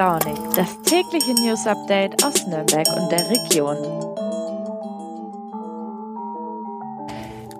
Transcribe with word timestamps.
Launig, 0.00 0.38
das 0.56 0.80
tägliche 0.86 1.34
News 1.34 1.66
Update 1.66 2.24
aus 2.24 2.46
Nürnberg 2.46 2.88
und 2.96 3.12
der 3.12 3.28
Region. 3.28 3.76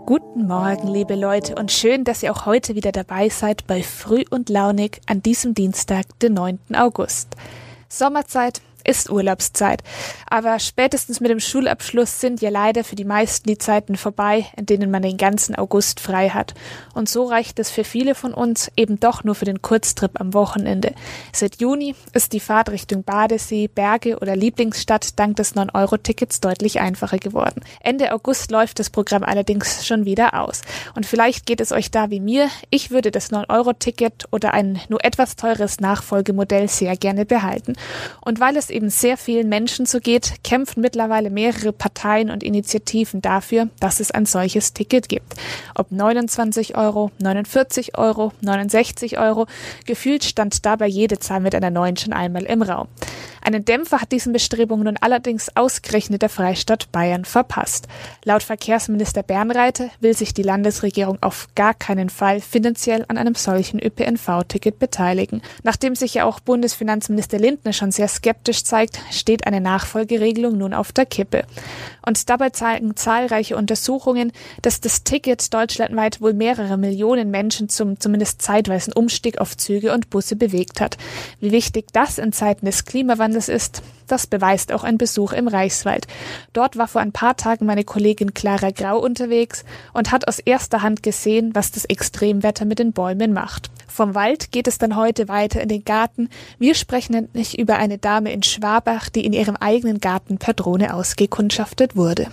Guten 0.06 0.46
Morgen, 0.46 0.88
liebe 0.88 1.16
Leute, 1.16 1.54
und 1.56 1.70
schön, 1.70 2.04
dass 2.04 2.22
ihr 2.22 2.32
auch 2.32 2.46
heute 2.46 2.74
wieder 2.74 2.92
dabei 2.92 3.28
seid 3.28 3.66
bei 3.66 3.82
Früh 3.82 4.24
und 4.30 4.48
Launig 4.48 5.02
an 5.04 5.20
diesem 5.20 5.52
Dienstag, 5.52 6.18
den 6.20 6.32
9. 6.32 6.60
August. 6.72 7.36
Sommerzeit, 7.90 8.62
ist 8.84 9.10
Urlaubszeit. 9.10 9.82
Aber 10.28 10.58
spätestens 10.58 11.20
mit 11.20 11.30
dem 11.30 11.40
Schulabschluss 11.40 12.20
sind 12.20 12.40
ja 12.40 12.50
leider 12.50 12.84
für 12.84 12.96
die 12.96 13.04
meisten 13.04 13.48
die 13.48 13.58
Zeiten 13.58 13.96
vorbei, 13.96 14.46
in 14.56 14.66
denen 14.66 14.90
man 14.90 15.02
den 15.02 15.16
ganzen 15.16 15.54
August 15.54 16.00
frei 16.00 16.30
hat. 16.30 16.54
Und 16.94 17.08
so 17.08 17.24
reicht 17.24 17.58
es 17.58 17.70
für 17.70 17.84
viele 17.84 18.14
von 18.14 18.34
uns 18.34 18.70
eben 18.76 19.00
doch 19.00 19.24
nur 19.24 19.34
für 19.34 19.44
den 19.44 19.62
Kurztrip 19.62 20.20
am 20.20 20.34
Wochenende. 20.34 20.94
Seit 21.32 21.60
Juni 21.60 21.94
ist 22.12 22.32
die 22.32 22.40
Fahrt 22.40 22.70
Richtung 22.70 23.04
Badesee, 23.04 23.68
Berge 23.68 24.18
oder 24.18 24.36
Lieblingsstadt 24.36 25.18
dank 25.18 25.36
des 25.36 25.54
9-Euro-Tickets 25.54 26.40
deutlich 26.40 26.80
einfacher 26.80 27.18
geworden. 27.18 27.62
Ende 27.80 28.12
August 28.12 28.50
läuft 28.50 28.78
das 28.78 28.90
Programm 28.90 29.22
allerdings 29.22 29.86
schon 29.86 30.04
wieder 30.04 30.40
aus. 30.40 30.62
Und 30.94 31.06
vielleicht 31.06 31.46
geht 31.46 31.60
es 31.60 31.72
euch 31.72 31.90
da 31.90 32.10
wie 32.10 32.20
mir. 32.20 32.48
Ich 32.70 32.90
würde 32.90 33.10
das 33.10 33.30
9-Euro-Ticket 33.30 34.26
oder 34.30 34.54
ein 34.54 34.80
nur 34.88 35.04
etwas 35.04 35.36
teures 35.36 35.80
Nachfolgemodell 35.80 36.68
sehr 36.68 36.96
gerne 36.96 37.26
behalten. 37.26 37.74
Und 38.20 38.40
weil 38.40 38.56
es 38.56 38.69
eben 38.70 38.90
sehr 38.90 39.16
vielen 39.16 39.48
Menschen 39.48 39.86
so 39.86 40.00
geht, 40.00 40.42
kämpfen 40.44 40.80
mittlerweile 40.80 41.30
mehrere 41.30 41.72
Parteien 41.72 42.30
und 42.30 42.42
Initiativen 42.42 43.20
dafür, 43.22 43.68
dass 43.80 44.00
es 44.00 44.10
ein 44.10 44.26
solches 44.26 44.72
Ticket 44.72 45.08
gibt. 45.08 45.34
Ob 45.74 45.90
29 45.90 46.76
Euro, 46.76 47.10
49 47.18 47.98
Euro, 47.98 48.32
69 48.40 49.18
Euro, 49.18 49.46
gefühlt 49.86 50.24
stand 50.24 50.64
dabei 50.64 50.86
jede 50.86 51.18
Zahl 51.18 51.40
mit 51.40 51.54
einer 51.54 51.70
neuen 51.70 51.96
schon 51.96 52.12
einmal 52.12 52.44
im 52.44 52.62
Raum. 52.62 52.88
Einen 53.42 53.64
Dämpfer 53.64 54.00
hat 54.00 54.12
diesen 54.12 54.32
Bestrebungen 54.32 54.84
nun 54.84 54.96
allerdings 55.00 55.54
ausgerechnet 55.56 56.22
der 56.22 56.28
Freistaat 56.28 56.92
Bayern 56.92 57.24
verpasst. 57.24 57.88
Laut 58.24 58.42
Verkehrsminister 58.42 59.22
Bernreiter 59.22 59.88
will 60.00 60.14
sich 60.14 60.34
die 60.34 60.42
Landesregierung 60.42 61.18
auf 61.22 61.48
gar 61.54 61.74
keinen 61.74 62.10
Fall 62.10 62.40
finanziell 62.40 63.04
an 63.08 63.16
einem 63.16 63.34
solchen 63.34 63.80
ÖPNV-Ticket 63.80 64.78
beteiligen. 64.78 65.42
Nachdem 65.62 65.94
sich 65.94 66.14
ja 66.14 66.24
auch 66.24 66.40
Bundesfinanzminister 66.40 67.38
Lindner 67.38 67.72
schon 67.72 67.92
sehr 67.92 68.08
skeptisch 68.08 68.64
zeigt, 68.64 68.98
steht 69.10 69.46
eine 69.46 69.60
Nachfolgeregelung 69.60 70.58
nun 70.58 70.74
auf 70.74 70.92
der 70.92 71.06
Kippe. 71.06 71.44
Und 72.04 72.28
dabei 72.30 72.50
zeigen 72.50 72.96
zahlreiche 72.96 73.56
Untersuchungen, 73.56 74.32
dass 74.62 74.80
das 74.80 75.04
Ticket 75.04 75.52
deutschlandweit 75.52 76.20
wohl 76.20 76.32
mehrere 76.32 76.76
Millionen 76.76 77.30
Menschen 77.30 77.68
zum 77.68 78.00
zumindest 78.00 78.42
zeitweisen 78.42 78.92
Umstieg 78.92 79.38
auf 79.38 79.56
Züge 79.56 79.92
und 79.92 80.10
Busse 80.10 80.36
bewegt 80.36 80.80
hat. 80.80 80.96
Wie 81.40 81.52
wichtig 81.52 81.86
das 81.92 82.18
in 82.18 82.32
Zeiten 82.32 82.66
des 82.66 82.84
Klimawandels 82.84 83.29
ist, 83.48 83.82
das 84.06 84.26
beweist 84.26 84.72
auch 84.72 84.82
ein 84.82 84.98
Besuch 84.98 85.32
im 85.32 85.48
Reichswald. 85.48 86.06
Dort 86.52 86.76
war 86.76 86.88
vor 86.88 87.00
ein 87.00 87.12
paar 87.12 87.36
Tagen 87.36 87.66
meine 87.66 87.84
Kollegin 87.84 88.34
Clara 88.34 88.70
Grau 88.70 88.98
unterwegs 88.98 89.64
und 89.92 90.10
hat 90.10 90.26
aus 90.26 90.38
erster 90.38 90.82
Hand 90.82 91.02
gesehen, 91.02 91.54
was 91.54 91.70
das 91.70 91.84
Extremwetter 91.84 92.64
mit 92.64 92.78
den 92.78 92.92
Bäumen 92.92 93.32
macht. 93.32 93.70
Vom 93.86 94.14
Wald 94.14 94.52
geht 94.52 94.66
es 94.68 94.78
dann 94.78 94.96
heute 94.96 95.28
weiter 95.28 95.60
in 95.60 95.68
den 95.68 95.84
Garten. 95.84 96.28
Wir 96.58 96.74
sprechen 96.74 97.12
nämlich 97.12 97.58
über 97.58 97.76
eine 97.76 97.98
Dame 97.98 98.32
in 98.32 98.42
Schwabach, 98.42 99.08
die 99.08 99.24
in 99.24 99.32
ihrem 99.32 99.56
eigenen 99.56 100.00
Garten 100.00 100.38
per 100.38 100.54
Drohne 100.54 100.94
ausgekundschaftet 100.94 101.96
wurde. 101.96 102.26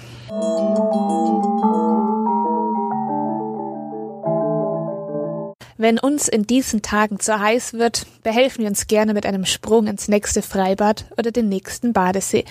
Wenn 5.80 6.00
uns 6.00 6.28
in 6.28 6.48
diesen 6.48 6.82
Tagen 6.82 7.20
zu 7.20 7.40
heiß 7.40 7.74
wird, 7.74 8.08
behelfen 8.24 8.62
wir 8.64 8.70
uns 8.70 8.88
gerne 8.88 9.14
mit 9.14 9.28
einem 9.28 9.46
Sprung 9.46 9.86
ins 9.86 10.08
nächste 10.08 10.42
Freibad 10.42 11.06
oder 11.20 11.30
den 11.30 11.50
nächsten 11.50 11.94
Badesee. 11.94 12.46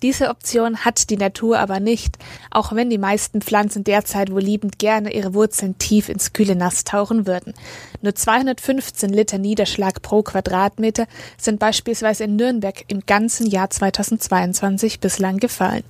Diese 0.00 0.30
Option 0.30 0.78
hat 0.78 1.10
die 1.10 1.18
Natur 1.18 1.58
aber 1.58 1.78
nicht, 1.78 2.16
auch 2.50 2.72
wenn 2.72 2.88
die 2.88 2.96
meisten 2.96 3.42
Pflanzen 3.42 3.84
derzeit 3.84 4.32
wohl 4.32 4.40
liebend 4.40 4.78
gerne 4.78 5.12
ihre 5.12 5.34
Wurzeln 5.34 5.76
tief 5.76 6.08
ins 6.08 6.32
kühle 6.32 6.56
Nass 6.56 6.84
tauchen 6.84 7.26
würden. 7.26 7.52
Nur 8.00 8.14
215 8.14 9.10
Liter 9.10 9.36
Niederschlag 9.36 10.00
pro 10.00 10.22
Quadratmeter 10.22 11.06
sind 11.36 11.58
beispielsweise 11.58 12.24
in 12.24 12.36
Nürnberg 12.36 12.84
im 12.88 13.00
ganzen 13.04 13.46
Jahr 13.46 13.68
2022 13.68 15.00
bislang 15.00 15.36
gefallen. 15.36 15.84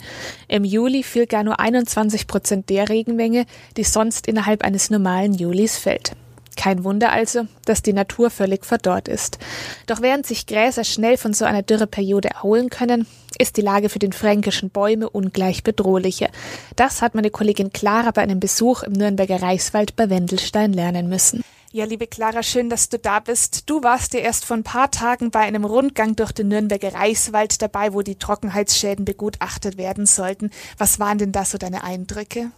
Im 0.49 0.65
Juli 0.65 1.05
fiel 1.05 1.29
gar 1.29 1.45
nur 1.45 1.61
21 1.61 2.27
Prozent 2.27 2.69
der 2.69 2.89
Regenmenge, 2.89 3.47
die 3.77 3.84
sonst 3.84 4.27
innerhalb 4.27 4.65
eines 4.65 4.91
normalen 4.91 5.34
Julis 5.34 5.79
fällt. 5.79 6.17
Kein 6.60 6.84
Wunder 6.84 7.10
also, 7.10 7.47
dass 7.65 7.81
die 7.81 7.94
Natur 7.94 8.28
völlig 8.28 8.66
verdorrt 8.66 9.09
ist. 9.09 9.38
Doch 9.87 10.03
während 10.03 10.26
sich 10.26 10.47
Gräser 10.47 10.84
schnell 10.84 11.16
von 11.16 11.32
so 11.32 11.47
einer 11.47 11.62
Dürreperiode 11.62 12.28
erholen 12.28 12.69
können, 12.69 13.06
ist 13.38 13.56
die 13.56 13.62
Lage 13.62 13.88
für 13.88 13.98
den 13.98 14.12
fränkischen 14.12 14.69
Bäume 14.69 15.09
ungleich 15.09 15.65
bedrohlicher. 15.65 16.28
Das 16.76 17.00
hat 17.00 17.15
meine 17.15 17.31
Kollegin 17.31 17.72
Clara 17.72 18.10
bei 18.10 18.20
einem 18.20 18.41
Besuch 18.41 18.82
im 18.82 18.93
Nürnberger 18.93 19.41
Reichswald 19.41 19.97
bei 19.97 20.10
Wendelstein 20.10 20.75
lernen 20.75 21.09
müssen. 21.09 21.43
Ja, 21.72 21.87
liebe 21.87 22.06
Clara, 22.06 22.43
schön, 22.43 22.69
dass 22.69 22.91
du 22.91 22.99
da 22.99 23.20
bist. 23.20 23.70
Du 23.70 23.82
warst 23.82 24.12
ja 24.12 24.20
erst 24.20 24.44
vor 24.44 24.59
ein 24.59 24.62
paar 24.62 24.91
Tagen 24.91 25.31
bei 25.31 25.41
einem 25.41 25.65
Rundgang 25.65 26.15
durch 26.15 26.32
den 26.32 26.49
Nürnberger 26.49 26.93
Reichswald 26.93 27.62
dabei, 27.62 27.94
wo 27.94 28.03
die 28.03 28.16
Trockenheitsschäden 28.16 29.06
begutachtet 29.06 29.78
werden 29.78 30.04
sollten. 30.04 30.50
Was 30.76 30.99
waren 30.99 31.16
denn 31.16 31.32
da 31.32 31.47
so 31.47 31.56
deine 31.56 31.84
Eindrücke? 31.84 32.50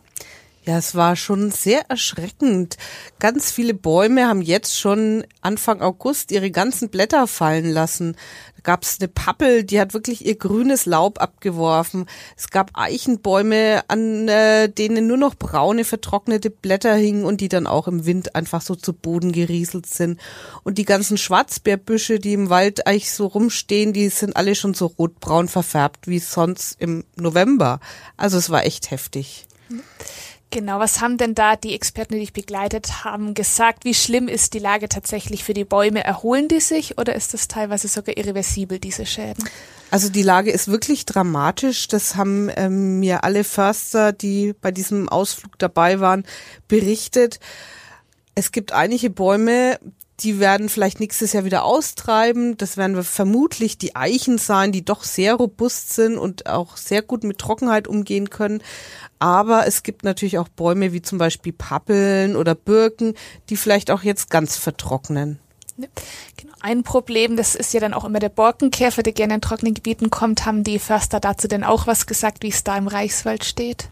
Ja, 0.65 0.79
es 0.79 0.95
war 0.95 1.17
schon 1.17 1.51
sehr 1.51 1.91
erschreckend. 1.91 2.77
Ganz 3.19 3.51
viele 3.51 3.75
Bäume 3.75 4.29
haben 4.29 4.43
jetzt 4.43 4.79
schon 4.79 5.25
Anfang 5.41 5.83
August 5.83 6.31
ihre 6.31 6.53
ganzen 6.53 6.89
Blätter 6.89 7.27
fallen 7.27 7.69
lassen. 7.69 8.17
Da 8.55 8.61
gab 8.63 8.85
es 8.85 8.99
eine 9.01 9.09
Pappel, 9.09 9.65
die 9.65 9.81
hat 9.81 9.93
wirklich 9.93 10.25
ihr 10.25 10.37
grünes 10.37 10.87
Laub 10.87 11.21
abgeworfen. 11.21 12.07
Es 12.37 12.51
gab 12.51 12.71
Eichenbäume, 12.75 13.83
an 13.89 14.29
äh, 14.29 14.69
denen 14.69 15.09
nur 15.09 15.17
noch 15.17 15.35
braune, 15.35 15.85
vertrocknete 15.85 16.51
Blätter 16.51 16.95
hingen 16.95 17.25
und 17.25 17.41
die 17.41 17.49
dann 17.49 17.67
auch 17.67 17.89
im 17.89 18.07
Wind 18.07 18.37
einfach 18.37 18.63
so 18.63 18.77
zu 18.77 18.93
Boden 18.93 19.33
gerieselt 19.33 19.87
sind. 19.87 20.21
Und 20.63 20.79
die 20.79 20.85
ganzen 20.85 21.19
Schwarzbeerbüsche, 21.19 22.21
die 22.21 22.35
im 22.35 22.51
Wald 22.51 22.87
eigentlich 22.87 23.11
so 23.11 23.27
rumstehen, 23.27 23.93
die 23.93 24.11
sind 24.11 24.37
alle 24.37 24.55
schon 24.55 24.75
so 24.75 24.87
rotbraun 24.87 25.49
verfärbt 25.49 26.07
wie 26.07 26.21
sonst 26.21 26.77
im 26.79 27.03
November. 27.17 27.81
Also 28.17 28.39
es 28.39 28.49
war 28.49 28.65
echt 28.65 28.93
heftig. 28.93 29.49
Mhm. 29.69 29.83
Genau, 30.53 30.81
was 30.81 31.01
haben 31.01 31.17
denn 31.17 31.35
da 31.35 31.57
die 31.57 31.75
Experten, 31.75 32.13
die 32.13 32.21
dich 32.21 32.35
begleitet 32.35 33.05
haben, 33.05 33.33
gesagt? 33.33 33.87
Wie 33.87 33.95
schlimm 33.95 34.29
ist 34.29 34.53
die 34.53 34.59
Lage 34.59 34.87
tatsächlich 34.91 35.45
für 35.45 35.55
die 35.55 35.65
Bäume? 35.65 36.05
Erholen 36.05 36.49
die 36.49 36.61
sich 36.61 36.99
oder 36.99 37.15
ist 37.15 37.33
das 37.33 37.49
teilweise 37.49 37.89
sogar 37.89 38.19
irreversibel, 38.19 38.79
diese 38.79 39.07
Schäden? 39.07 39.49
Also 39.91 40.11
die 40.11 40.23
Lage 40.23 40.51
ist 40.51 40.69
wirklich 40.69 41.07
dramatisch. 41.07 41.89
Das 41.89 42.17
haben 42.17 42.51
ähm, 42.55 43.01
mir 43.01 43.25
alle 43.25 43.45
Förster, 43.45 44.13
die 44.13 44.53
bei 44.61 44.71
diesem 44.71 45.09
Ausflug 45.09 45.59
dabei 45.59 46.01
waren, 46.01 46.25
berichtet. 46.69 47.41
Es 48.35 48.53
gibt 48.53 48.73
einige 48.73 49.09
Bäume, 49.09 49.79
die 50.21 50.39
werden 50.39 50.69
vielleicht 50.69 51.01
nächstes 51.01 51.33
Jahr 51.33 51.45
wieder 51.45 51.65
austreiben. 51.65 52.57
Das 52.57 52.77
werden 52.77 53.03
vermutlich 53.03 53.79
die 53.79 53.97
Eichen 53.97 54.39
sein, 54.39 54.73
die 54.73 54.85
doch 54.85 55.03
sehr 55.03 55.35
robust 55.35 55.95
sind 55.95 56.17
und 56.17 56.47
auch 56.47 56.77
sehr 56.77 57.03
gut 57.03 57.25
mit 57.25 57.39
Trockenheit 57.39 57.89
umgehen 57.89 58.31
können. 58.31 58.63
Aber 59.19 59.67
es 59.67 59.83
gibt 59.83 60.05
natürlich 60.05 60.39
auch 60.39 60.49
Bäume 60.49 60.93
wie 60.93 61.03
zum 61.03 61.19
Beispiel 61.19 61.53
Pappeln 61.53 62.37
oder 62.37 62.55
Birken, 62.55 63.15
die 63.49 63.57
vielleicht 63.57 63.91
auch 63.91 64.03
jetzt 64.03 64.31
ganz 64.31 64.57
vertrocknen. 64.57 65.39
Genau. 65.77 66.55
Ein 66.61 66.83
Problem, 66.83 67.37
das 67.37 67.55
ist 67.55 67.73
ja 67.73 67.81
dann 67.81 67.95
auch 67.95 68.05
immer 68.05 68.21
der 68.21 68.29
Borkenkäfer, 68.29 69.03
der 69.03 69.13
gerne 69.13 69.35
in 69.35 69.41
trockenen 69.41 69.75
Gebieten 69.75 70.11
kommt. 70.11 70.45
Haben 70.45 70.65
die 70.65 70.79
Förster 70.79 71.19
dazu 71.19 71.49
denn 71.49 71.65
auch 71.65 71.87
was 71.87 72.07
gesagt, 72.07 72.43
wie 72.43 72.51
es 72.51 72.63
da 72.63 72.77
im 72.77 72.87
Reichswald 72.87 73.45
steht? 73.45 73.89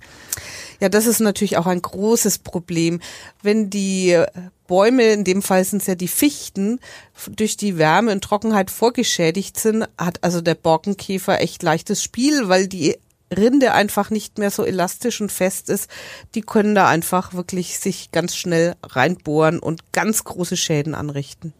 Ja, 0.81 0.89
das 0.89 1.07
ist 1.07 1.21
natürlich 1.21 1.59
auch 1.59 1.67
ein 1.67 1.83
großes 1.83 2.39
Problem. 2.39 3.01
Wenn 3.43 3.71
die 3.71 4.23
Bäume, 4.67 5.13
in 5.13 5.25
dem 5.25 5.43
Fall 5.43 5.65
sind 5.65 5.83
es 5.83 5.87
ja 5.87 5.95
die 5.95 6.09
Fichten, 6.09 6.81
durch 7.29 7.57
die 7.57 7.77
Wärme 7.77 8.13
und 8.13 8.25
Trockenheit 8.25 8.71
vorgeschädigt 8.71 9.59
sind, 9.59 9.87
hat 9.99 10.23
also 10.23 10.41
der 10.41 10.55
Borkenkäfer 10.55 11.41
echt 11.41 11.63
leichtes 11.63 12.03
Spiel, 12.03 12.49
weil 12.49 12.67
die 12.67 12.97
Rinde 13.37 13.73
einfach 13.75 14.11
nicht 14.11 14.39
mehr 14.39 14.51
so 14.51 14.65
elastisch 14.65 15.21
und 15.21 15.31
fest 15.31 15.69
ist. 15.69 15.89
Die 16.35 16.41
können 16.41 16.75
da 16.75 16.89
einfach 16.89 17.35
wirklich 17.35 17.79
sich 17.79 18.11
ganz 18.11 18.35
schnell 18.35 18.75
reinbohren 18.83 19.61
und 19.61 19.93
ganz 19.93 20.25
große 20.25 20.57
Schäden 20.57 20.95
anrichten. 20.95 21.53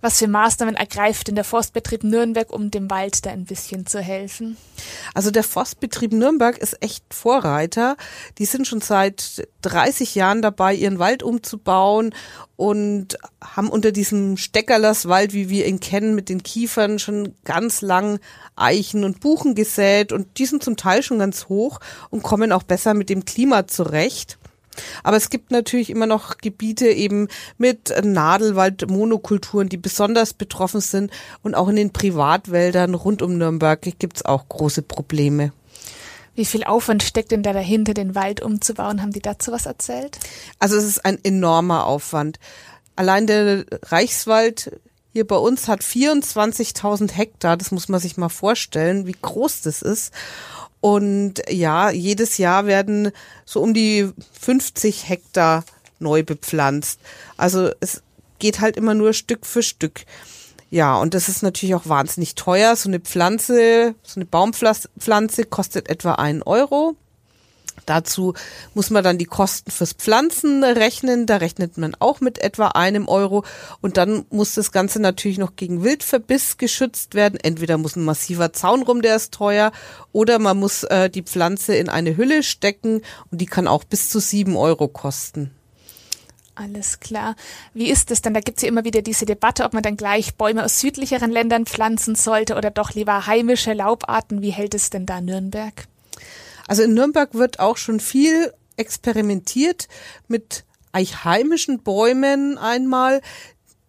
Was 0.00 0.18
für 0.18 0.28
Maßnahmen 0.28 0.76
ergreift 0.76 1.28
denn 1.28 1.34
der 1.34 1.44
Forstbetrieb 1.44 2.04
Nürnberg, 2.04 2.52
um 2.52 2.70
dem 2.70 2.90
Wald 2.90 3.24
da 3.24 3.30
ein 3.30 3.44
bisschen 3.44 3.86
zu 3.86 4.00
helfen? 4.00 4.56
Also 5.14 5.30
der 5.30 5.42
Forstbetrieb 5.42 6.12
Nürnberg 6.12 6.58
ist 6.58 6.82
echt 6.82 7.02
Vorreiter. 7.12 7.96
Die 8.38 8.44
sind 8.44 8.66
schon 8.66 8.80
seit 8.80 9.48
30 9.62 10.14
Jahren 10.14 10.42
dabei, 10.42 10.74
ihren 10.74 10.98
Wald 10.98 11.22
umzubauen 11.22 12.14
und 12.56 13.16
haben 13.40 13.70
unter 13.70 13.92
diesem 13.92 14.36
Steckerlerswald, 14.36 15.32
wie 15.32 15.48
wir 15.48 15.66
ihn 15.66 15.80
kennen, 15.80 16.14
mit 16.14 16.28
den 16.28 16.42
Kiefern 16.42 16.98
schon 16.98 17.34
ganz 17.44 17.80
lang 17.80 18.20
Eichen 18.56 19.04
und 19.04 19.20
Buchen 19.20 19.54
gesät 19.54 20.12
und 20.12 20.38
die 20.38 20.46
sind 20.46 20.62
zum 20.62 20.76
Teil 20.76 21.02
schon 21.02 21.18
ganz 21.18 21.48
hoch 21.48 21.80
und 22.10 22.22
kommen 22.22 22.52
auch 22.52 22.62
besser 22.62 22.94
mit 22.94 23.08
dem 23.08 23.24
Klima 23.24 23.66
zurecht. 23.66 24.38
Aber 25.02 25.16
es 25.16 25.30
gibt 25.30 25.50
natürlich 25.50 25.90
immer 25.90 26.06
noch 26.06 26.38
Gebiete 26.38 26.88
eben 26.88 27.28
mit 27.58 27.94
Nadelwald, 28.02 28.88
Monokulturen, 28.88 29.68
die 29.68 29.76
besonders 29.76 30.34
betroffen 30.34 30.80
sind. 30.80 31.10
Und 31.42 31.54
auch 31.54 31.68
in 31.68 31.76
den 31.76 31.92
Privatwäldern 31.92 32.94
rund 32.94 33.22
um 33.22 33.38
Nürnberg 33.38 33.80
gibt 33.80 34.16
es 34.16 34.24
auch 34.24 34.48
große 34.48 34.82
Probleme. 34.82 35.52
Wie 36.34 36.44
viel 36.44 36.64
Aufwand 36.64 37.02
steckt 37.02 37.30
denn 37.30 37.44
da 37.44 37.52
dahinter, 37.52 37.94
den 37.94 38.14
Wald 38.14 38.42
umzubauen? 38.42 39.00
Haben 39.00 39.12
die 39.12 39.20
dazu 39.20 39.52
was 39.52 39.66
erzählt? 39.66 40.18
Also 40.58 40.76
es 40.76 40.84
ist 40.84 41.04
ein 41.04 41.18
enormer 41.22 41.86
Aufwand. 41.86 42.40
Allein 42.96 43.26
der 43.26 43.64
Reichswald 43.82 44.80
hier 45.12 45.26
bei 45.26 45.36
uns 45.36 45.68
hat 45.68 45.82
24.000 45.82 47.12
Hektar. 47.12 47.56
Das 47.56 47.70
muss 47.70 47.88
man 47.88 48.00
sich 48.00 48.16
mal 48.16 48.28
vorstellen, 48.28 49.06
wie 49.06 49.14
groß 49.20 49.62
das 49.62 49.80
ist. 49.80 50.12
Und 50.84 51.40
ja, 51.48 51.90
jedes 51.92 52.36
Jahr 52.36 52.66
werden 52.66 53.10
so 53.46 53.62
um 53.62 53.72
die 53.72 54.10
50 54.38 55.08
Hektar 55.08 55.64
neu 55.98 56.22
bepflanzt. 56.22 57.00
Also 57.38 57.70
es 57.80 58.02
geht 58.38 58.60
halt 58.60 58.76
immer 58.76 58.92
nur 58.92 59.14
Stück 59.14 59.46
für 59.46 59.62
Stück. 59.62 60.04
Ja, 60.68 60.98
und 60.98 61.14
das 61.14 61.30
ist 61.30 61.42
natürlich 61.42 61.74
auch 61.74 61.88
wahnsinnig 61.88 62.34
teuer. 62.34 62.76
So 62.76 62.90
eine 62.90 63.00
Pflanze, 63.00 63.94
so 64.02 64.16
eine 64.20 64.26
Baumpflanze 64.26 65.44
kostet 65.44 65.88
etwa 65.88 66.16
einen 66.16 66.42
Euro. 66.42 66.96
Dazu 67.86 68.34
muss 68.74 68.90
man 68.90 69.04
dann 69.04 69.18
die 69.18 69.24
Kosten 69.24 69.70
fürs 69.70 69.92
Pflanzen 69.92 70.64
rechnen. 70.64 71.26
Da 71.26 71.36
rechnet 71.36 71.78
man 71.78 71.94
auch 71.98 72.20
mit 72.20 72.38
etwa 72.38 72.68
einem 72.68 73.08
Euro. 73.08 73.44
Und 73.80 73.96
dann 73.96 74.24
muss 74.30 74.54
das 74.54 74.72
Ganze 74.72 75.00
natürlich 75.00 75.38
noch 75.38 75.56
gegen 75.56 75.82
Wildverbiss 75.84 76.56
geschützt 76.56 77.14
werden. 77.14 77.38
Entweder 77.42 77.78
muss 77.78 77.96
ein 77.96 78.04
massiver 78.04 78.52
Zaun 78.52 78.82
rum, 78.82 79.02
der 79.02 79.16
ist 79.16 79.34
teuer, 79.34 79.72
oder 80.12 80.38
man 80.38 80.58
muss 80.58 80.84
äh, 80.84 81.10
die 81.10 81.22
Pflanze 81.22 81.74
in 81.74 81.88
eine 81.88 82.16
Hülle 82.16 82.42
stecken 82.42 83.02
und 83.30 83.40
die 83.40 83.46
kann 83.46 83.68
auch 83.68 83.84
bis 83.84 84.08
zu 84.08 84.20
sieben 84.20 84.56
Euro 84.56 84.88
kosten. 84.88 85.50
Alles 86.56 87.00
klar. 87.00 87.34
Wie 87.72 87.90
ist 87.90 88.10
es 88.10 88.22
denn? 88.22 88.34
Da 88.34 88.40
gibt 88.40 88.58
es 88.58 88.62
ja 88.62 88.68
immer 88.68 88.84
wieder 88.84 89.02
diese 89.02 89.26
Debatte, 89.26 89.64
ob 89.64 89.72
man 89.72 89.82
dann 89.82 89.96
gleich 89.96 90.36
Bäume 90.36 90.64
aus 90.64 90.78
südlicheren 90.78 91.30
Ländern 91.30 91.66
pflanzen 91.66 92.14
sollte 92.14 92.54
oder 92.54 92.70
doch 92.70 92.92
lieber 92.94 93.26
heimische 93.26 93.72
Laubarten. 93.72 94.40
Wie 94.40 94.52
hält 94.52 94.74
es 94.74 94.90
denn 94.90 95.04
da 95.04 95.20
Nürnberg? 95.20 95.88
Also 96.66 96.82
in 96.82 96.94
Nürnberg 96.94 97.34
wird 97.34 97.60
auch 97.60 97.76
schon 97.76 98.00
viel 98.00 98.52
experimentiert 98.76 99.88
mit 100.28 100.64
heimischen 100.94 101.82
Bäumen 101.82 102.56
einmal, 102.56 103.20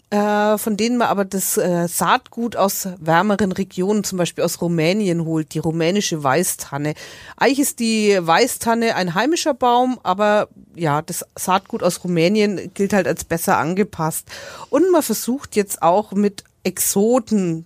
äh, 0.09 0.57
von 0.57 0.77
denen 0.77 0.97
man 0.97 1.07
aber 1.07 1.25
das 1.25 1.57
äh, 1.57 1.87
Saatgut 1.87 2.55
aus 2.55 2.87
wärmeren 2.99 3.51
Regionen, 3.51 4.03
zum 4.03 4.17
Beispiel 4.17 4.43
aus 4.43 4.61
Rumänien 4.61 5.25
holt, 5.25 5.53
die 5.53 5.59
rumänische 5.59 6.23
Weißtanne. 6.23 6.93
Eigentlich 7.37 7.59
ist 7.59 7.79
die 7.79 8.17
Weißtanne 8.19 8.95
ein 8.95 9.15
heimischer 9.15 9.53
Baum, 9.53 9.99
aber 10.03 10.49
ja, 10.75 11.01
das 11.01 11.25
Saatgut 11.35 11.83
aus 11.83 12.03
Rumänien 12.03 12.71
gilt 12.73 12.93
halt 12.93 13.07
als 13.07 13.23
besser 13.23 13.57
angepasst. 13.57 14.27
Und 14.69 14.91
man 14.91 15.01
versucht 15.01 15.55
jetzt 15.55 15.81
auch 15.81 16.11
mit 16.11 16.43
Exoten 16.63 17.65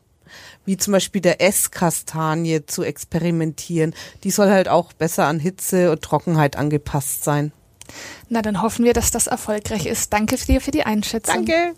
wie 0.66 0.78
zum 0.78 0.94
Beispiel 0.94 1.22
der 1.22 1.42
Esskastanie 1.42 2.66
zu 2.66 2.84
experimentieren. 2.84 3.94
Die 4.24 4.32
soll 4.32 4.50
halt 4.50 4.68
auch 4.68 4.94
besser 4.94 5.26
an 5.26 5.40
Hitze 5.40 5.92
und 5.92 6.02
Trockenheit 6.02 6.56
angepasst 6.56 7.24
sein. 7.24 7.52
Na, 8.30 8.42
dann 8.42 8.62
hoffen 8.62 8.86
wir, 8.86 8.94
dass 8.94 9.12
das 9.12 9.28
erfolgreich 9.28 9.86
ist. 9.86 10.14
Danke 10.14 10.38
dir 10.38 10.62
für 10.62 10.72
die 10.72 10.84
Einschätzung. 10.84 11.46
Danke. 11.46 11.74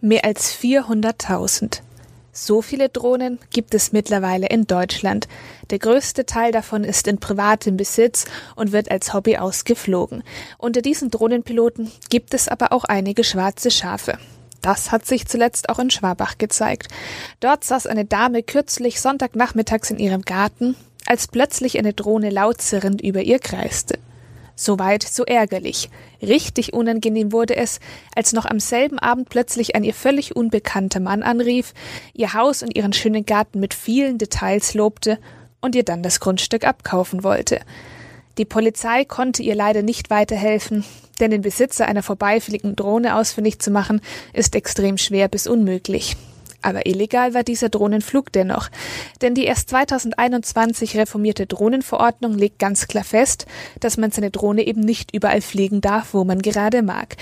Mehr 0.00 0.24
als 0.24 0.54
400.000. 0.54 1.80
So 2.36 2.62
viele 2.62 2.88
Drohnen 2.88 3.38
gibt 3.52 3.74
es 3.74 3.92
mittlerweile 3.92 4.48
in 4.48 4.66
Deutschland. 4.66 5.28
Der 5.70 5.78
größte 5.78 6.26
Teil 6.26 6.50
davon 6.50 6.82
ist 6.82 7.06
in 7.06 7.18
privatem 7.18 7.76
Besitz 7.76 8.24
und 8.56 8.72
wird 8.72 8.90
als 8.90 9.14
Hobby 9.14 9.36
ausgeflogen. 9.36 10.24
Unter 10.58 10.82
diesen 10.82 11.12
Drohnenpiloten 11.12 11.92
gibt 12.10 12.34
es 12.34 12.48
aber 12.48 12.72
auch 12.72 12.82
einige 12.82 13.22
schwarze 13.22 13.70
Schafe. 13.70 14.18
Das 14.62 14.90
hat 14.90 15.06
sich 15.06 15.26
zuletzt 15.26 15.68
auch 15.68 15.78
in 15.78 15.90
Schwabach 15.90 16.36
gezeigt. 16.36 16.88
Dort 17.38 17.62
saß 17.62 17.86
eine 17.86 18.04
Dame 18.04 18.42
kürzlich 18.42 19.00
Sonntagnachmittags 19.00 19.92
in 19.92 20.00
ihrem 20.00 20.22
Garten, 20.22 20.74
als 21.06 21.28
plötzlich 21.28 21.78
eine 21.78 21.92
Drohne 21.92 22.30
laut 22.30 22.60
zirrend 22.60 23.00
über 23.00 23.22
ihr 23.22 23.38
kreiste. 23.38 24.00
Soweit 24.56 25.02
so 25.02 25.24
ärgerlich. 25.24 25.90
Richtig 26.22 26.72
unangenehm 26.72 27.32
wurde 27.32 27.56
es, 27.56 27.80
als 28.14 28.32
noch 28.32 28.44
am 28.44 28.60
selben 28.60 28.98
Abend 28.98 29.28
plötzlich 29.28 29.74
ein 29.74 29.84
ihr 29.84 29.94
völlig 29.94 30.36
unbekannter 30.36 31.00
Mann 31.00 31.22
anrief, 31.22 31.74
ihr 32.12 32.34
Haus 32.34 32.62
und 32.62 32.76
ihren 32.76 32.92
schönen 32.92 33.26
Garten 33.26 33.58
mit 33.60 33.74
vielen 33.74 34.18
Details 34.18 34.74
lobte 34.74 35.18
und 35.60 35.74
ihr 35.74 35.84
dann 35.84 36.02
das 36.02 36.20
Grundstück 36.20 36.64
abkaufen 36.64 37.24
wollte. 37.24 37.60
Die 38.38 38.44
Polizei 38.44 39.04
konnte 39.04 39.42
ihr 39.42 39.54
leider 39.54 39.82
nicht 39.82 40.10
weiterhelfen, 40.10 40.84
denn 41.20 41.30
den 41.30 41.42
Besitzer 41.42 41.86
einer 41.86 42.02
vorbeifliegenden 42.02 42.76
Drohne 42.76 43.16
ausfindig 43.16 43.60
zu 43.60 43.70
machen, 43.70 44.00
ist 44.32 44.54
extrem 44.54 44.98
schwer 44.98 45.28
bis 45.28 45.46
unmöglich. 45.46 46.16
Aber 46.64 46.86
illegal 46.86 47.34
war 47.34 47.42
dieser 47.42 47.68
Drohnenflug 47.68 48.32
dennoch. 48.32 48.70
Denn 49.20 49.34
die 49.34 49.44
erst 49.44 49.68
2021 49.68 50.96
reformierte 50.96 51.46
Drohnenverordnung 51.46 52.38
legt 52.38 52.58
ganz 52.58 52.88
klar 52.88 53.04
fest, 53.04 53.44
dass 53.80 53.98
man 53.98 54.10
seine 54.10 54.30
Drohne 54.30 54.66
eben 54.66 54.80
nicht 54.80 55.14
überall 55.14 55.42
fliegen 55.42 55.82
darf, 55.82 56.14
wo 56.14 56.24
man 56.24 56.40
gerade 56.40 56.82
mag. 56.82 57.16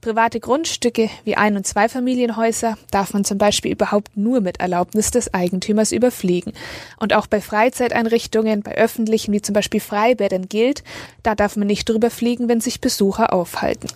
Private 0.00 0.40
Grundstücke 0.40 1.10
wie 1.24 1.36
Ein- 1.36 1.56
und 1.56 1.66
Zweifamilienhäuser 1.66 2.76
darf 2.90 3.12
man 3.12 3.24
zum 3.24 3.38
Beispiel 3.38 3.70
überhaupt 3.70 4.16
nur 4.16 4.40
mit 4.40 4.58
Erlaubnis 4.58 5.12
des 5.12 5.32
Eigentümers 5.32 5.92
überfliegen. 5.92 6.52
Und 6.98 7.14
auch 7.14 7.28
bei 7.28 7.40
Freizeiteinrichtungen, 7.40 8.62
bei 8.62 8.76
öffentlichen 8.76 9.32
wie 9.32 9.42
zum 9.42 9.52
Beispiel 9.52 9.80
Freibädern 9.80 10.48
gilt, 10.48 10.82
da 11.22 11.36
darf 11.36 11.54
man 11.54 11.68
nicht 11.68 11.88
drüber 11.88 12.10
fliegen, 12.10 12.48
wenn 12.48 12.60
sich 12.60 12.80
Besucher 12.80 13.32
aufhalten. 13.32 13.88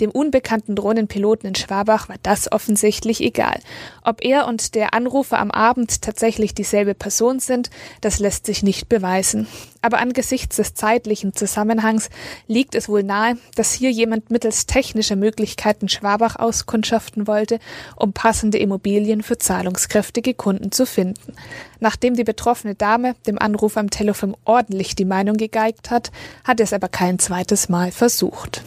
Dem 0.00 0.10
unbekannten 0.10 0.76
Drohnenpiloten 0.76 1.48
in 1.48 1.54
Schwabach 1.54 2.08
war 2.08 2.16
das 2.22 2.50
offensichtlich 2.50 3.20
egal. 3.20 3.60
Ob 4.02 4.24
er 4.24 4.45
und 4.46 4.74
der 4.74 4.94
Anrufer 4.94 5.38
am 5.38 5.50
Abend 5.50 6.02
tatsächlich 6.02 6.54
dieselbe 6.54 6.94
Person 6.94 7.40
sind, 7.40 7.70
das 8.00 8.18
lässt 8.18 8.46
sich 8.46 8.62
nicht 8.62 8.88
beweisen. 8.88 9.46
Aber 9.82 9.98
angesichts 9.98 10.56
des 10.56 10.74
zeitlichen 10.74 11.34
Zusammenhangs 11.34 12.08
liegt 12.46 12.74
es 12.74 12.88
wohl 12.88 13.02
nahe, 13.02 13.36
dass 13.54 13.72
hier 13.72 13.90
jemand 13.90 14.30
mittels 14.30 14.66
technischer 14.66 15.16
Möglichkeiten 15.16 15.88
Schwabach 15.88 16.36
auskundschaften 16.36 17.26
wollte, 17.26 17.60
um 17.94 18.12
passende 18.12 18.58
Immobilien 18.58 19.22
für 19.22 19.38
zahlungskräftige 19.38 20.34
Kunden 20.34 20.72
zu 20.72 20.86
finden. 20.86 21.34
Nachdem 21.78 22.14
die 22.14 22.24
betroffene 22.24 22.74
Dame 22.74 23.14
dem 23.26 23.38
Anrufer 23.38 23.80
am 23.80 23.90
Telefon 23.90 24.36
ordentlich 24.44 24.96
die 24.96 25.04
Meinung 25.04 25.36
gegeigt 25.36 25.90
hat, 25.90 26.10
hat 26.44 26.60
es 26.60 26.72
aber 26.72 26.88
kein 26.88 27.18
zweites 27.18 27.68
Mal 27.68 27.92
versucht. 27.92 28.62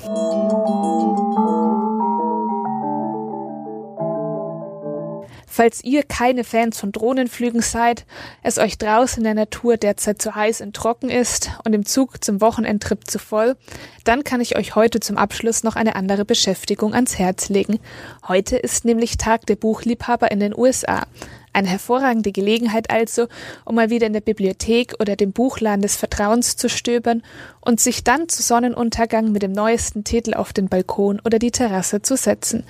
Falls 5.52 5.84
ihr 5.84 6.04
keine 6.04 6.44
Fans 6.44 6.80
von 6.80 6.92
Drohnenflügen 6.92 7.62
seid, 7.62 8.06
es 8.44 8.60
euch 8.60 8.78
draußen 8.78 9.18
in 9.18 9.24
der 9.24 9.34
Natur 9.34 9.78
derzeit 9.78 10.22
zu 10.22 10.36
heiß 10.36 10.62
und 10.62 10.76
trocken 10.76 11.10
ist 11.10 11.50
und 11.66 11.74
im 11.74 11.88
Zug 11.88 12.24
zum 12.24 12.40
Wochenendtrip 12.40 13.10
zu 13.10 13.18
voll, 13.18 13.58
dann 14.04 14.24
kann 14.24 14.42
ich 14.42 14.58
euch 14.58 14.76
heute 14.76 15.00
zum 15.00 15.18
Abschluss 15.18 15.64
noch 15.64 15.76
eine 15.76 15.96
andere 15.96 16.24
Beschäftigung 16.24 16.94
ans 16.94 17.18
Herz 17.18 17.50
legen. 17.50 17.80
Heute 18.28 18.58
ist 18.58 18.86
nämlich 18.86 19.18
Tag 19.18 19.48
der 19.48 19.56
Buchliebhaber 19.56 20.30
in 20.30 20.40
den 20.40 20.56
USA. 20.56 21.08
Eine 21.52 21.68
hervorragende 21.68 22.32
Gelegenheit 22.32 22.92
also, 22.92 23.28
um 23.66 23.74
mal 23.74 23.90
wieder 23.90 24.06
in 24.06 24.14
der 24.14 24.22
Bibliothek 24.22 24.94
oder 25.00 25.16
dem 25.16 25.32
Buchladen 25.32 25.82
des 25.82 25.96
Vertrauens 25.96 26.58
zu 26.58 26.70
stöbern 26.70 27.24
und 27.60 27.80
sich 27.80 28.04
dann 28.04 28.30
zu 28.30 28.44
Sonnenuntergang 28.44 29.32
mit 29.32 29.42
dem 29.42 29.54
neuesten 29.54 30.04
Titel 30.04 30.36
auf 30.36 30.54
den 30.54 30.70
Balkon 30.70 31.20
oder 31.26 31.40
die 31.40 31.52
Terrasse 31.52 32.04
zu 32.04 32.18
setzen. 32.18 32.66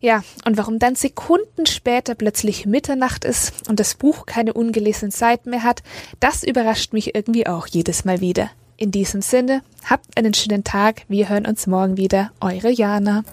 Ja, 0.00 0.22
und 0.46 0.56
warum 0.56 0.78
dann 0.78 0.94
Sekunden 0.94 1.66
später 1.66 2.14
plötzlich 2.14 2.64
Mitternacht 2.64 3.26
ist 3.26 3.68
und 3.68 3.78
das 3.78 3.94
Buch 3.94 4.24
keine 4.24 4.54
ungelesenen 4.54 5.10
Seiten 5.10 5.50
mehr 5.50 5.62
hat, 5.62 5.82
das 6.20 6.42
überrascht 6.42 6.94
mich 6.94 7.14
irgendwie 7.14 7.46
auch 7.46 7.66
jedes 7.66 8.06
Mal 8.06 8.22
wieder. 8.22 8.50
In 8.78 8.90
diesem 8.90 9.20
Sinne, 9.20 9.62
habt 9.84 10.16
einen 10.16 10.32
schönen 10.32 10.64
Tag, 10.64 11.02
wir 11.08 11.28
hören 11.28 11.46
uns 11.46 11.66
morgen 11.66 11.98
wieder, 11.98 12.32
eure 12.40 12.70
Jana. 12.70 13.24